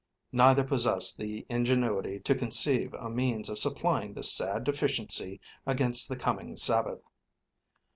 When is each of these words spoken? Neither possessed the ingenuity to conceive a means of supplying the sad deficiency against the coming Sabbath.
Neither 0.31 0.63
possessed 0.63 1.19
the 1.19 1.45
ingenuity 1.47 2.19
to 2.21 2.33
conceive 2.33 2.91
a 2.95 3.07
means 3.07 3.49
of 3.51 3.59
supplying 3.59 4.15
the 4.15 4.23
sad 4.23 4.63
deficiency 4.63 5.39
against 5.67 6.09
the 6.09 6.15
coming 6.15 6.57
Sabbath. 6.57 7.03